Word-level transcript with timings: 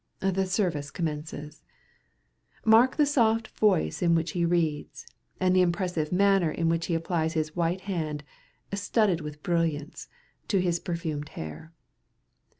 The 0.19 0.47
service 0.47 0.89
commences. 0.89 1.61
Mark 2.65 2.95
the 2.95 3.05
soft 3.05 3.49
voice 3.59 4.01
in 4.01 4.15
which 4.15 4.31
he 4.31 4.45
reads, 4.45 5.05
and 5.39 5.55
the 5.55 5.61
impressive 5.61 6.11
manner 6.11 6.49
in 6.49 6.69
which 6.69 6.87
he 6.87 6.95
applies 6.95 7.33
his 7.33 7.55
white 7.55 7.81
hand, 7.81 8.23
studded 8.73 9.21
with 9.21 9.43
brilliants, 9.43 10.07
to 10.47 10.59
his 10.59 10.79
perfumed 10.79 11.29
hair. 11.37 11.71